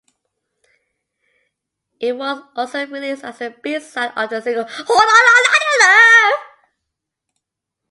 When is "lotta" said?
4.95-5.79